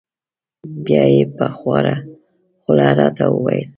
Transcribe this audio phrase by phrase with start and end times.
[0.85, 1.95] بیا یې په خواره
[2.61, 3.65] خوله را ته و ویل: